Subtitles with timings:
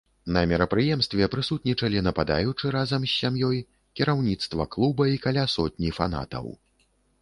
[0.35, 3.63] На мерапрыемстве прысутнічалі нападаючы разам з сям'ёй,
[4.01, 6.45] кіраўніцтва клуба і каля сотні фанатаў.